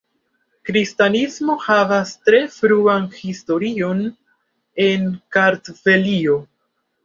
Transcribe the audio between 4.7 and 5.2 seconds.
en